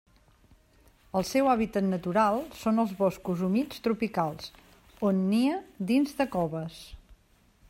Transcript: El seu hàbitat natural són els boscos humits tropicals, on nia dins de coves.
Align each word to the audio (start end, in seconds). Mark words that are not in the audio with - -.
El 1.19 1.25
seu 1.31 1.49
hàbitat 1.51 1.87
natural 1.89 2.41
són 2.63 2.85
els 2.85 2.95
boscos 3.03 3.45
humits 3.49 3.85
tropicals, 3.89 4.51
on 5.11 5.25
nia 5.31 5.63
dins 5.93 6.21
de 6.23 6.33
coves. 6.39 6.85